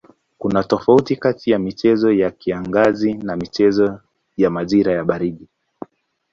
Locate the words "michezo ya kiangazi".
1.59-3.13